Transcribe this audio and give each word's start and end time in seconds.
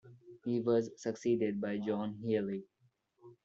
He 0.45 0.61
was 0.61 0.89
succeeded 0.99 1.61
by 1.61 1.77
John 1.77 2.15
Healey. 2.25 2.63